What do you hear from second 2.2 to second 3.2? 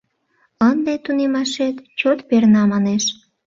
перна, манеш.